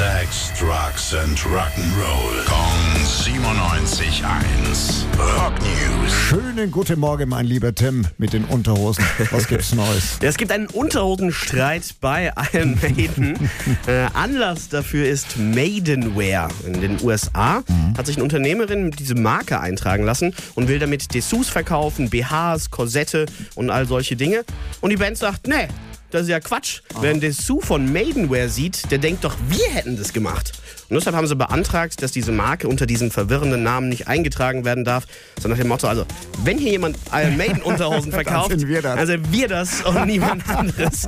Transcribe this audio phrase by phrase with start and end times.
[0.00, 2.46] Sex, Drugs and Rock'n'Roll.
[2.46, 5.04] Kong 97.1.
[5.18, 6.10] Rock News.
[6.10, 9.04] Schönen guten Morgen, mein lieber Tim, mit den Unterhosen.
[9.30, 10.16] Was gibt's Neues?
[10.22, 13.50] Es gibt einen Unterhosenstreit bei Iron Maiden.
[13.86, 16.48] äh, Anlass dafür ist Maidenwear.
[16.64, 17.62] In den USA
[17.94, 23.26] hat sich eine Unternehmerin diese Marke eintragen lassen und will damit Dessous verkaufen, BHs, Korsette
[23.54, 24.46] und all solche Dinge.
[24.80, 25.68] Und die Band sagt, nee,
[26.10, 26.80] das ist ja Quatsch.
[27.00, 30.52] Wer ein Dessous von Maidenwear sieht, der denkt doch, wir hätten das gemacht.
[30.88, 34.84] Und deshalb haben sie beantragt, dass diese Marke unter diesem verwirrenden Namen nicht eingetragen werden
[34.84, 35.06] darf,
[35.40, 36.04] sondern nach dem Motto, also,
[36.44, 38.98] wenn hier jemand Iron Maiden Unterhosen verkauft, sind wir das.
[38.98, 41.06] also wir das und niemand anderes.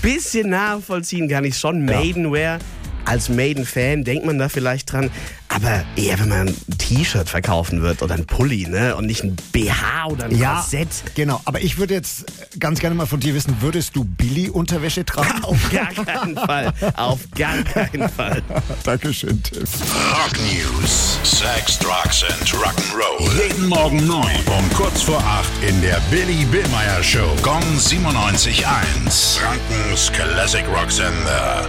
[0.00, 1.84] Bisschen nachvollziehen kann ich schon.
[1.84, 2.58] Maidenwear.
[3.06, 5.10] Als Maiden-Fan denkt man da vielleicht dran,
[5.54, 8.96] aber eher wenn man ein T-Shirt verkaufen wird oder ein Pulli, ne?
[8.96, 10.88] Und nicht ein BH oder ein Ja, Korsett.
[11.14, 11.40] genau.
[11.44, 12.24] Aber ich würde jetzt
[12.58, 15.44] ganz gerne mal von dir wissen, würdest du Billy-Unterwäsche tragen?
[15.44, 16.72] Auf gar keinen Fall.
[16.96, 18.42] Auf gar keinen Fall.
[18.84, 19.62] Dankeschön, Tim.
[19.62, 21.18] Rock News.
[21.22, 23.30] Sex, Drugs and Rock'n'Roll.
[23.48, 24.26] Jeden Morgen 9
[24.58, 27.34] um kurz vor 8 in der Billy Billmeyer Show.
[27.42, 29.38] Gong 97.1.
[29.38, 31.68] Frankens Classic Rock Sender.